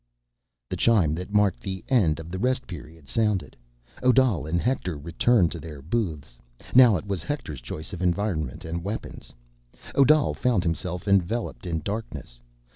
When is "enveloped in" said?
11.07-11.81